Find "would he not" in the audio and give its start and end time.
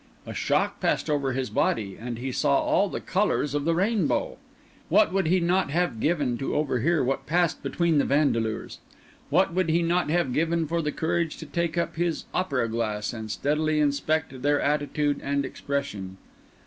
5.13-5.69, 9.53-10.09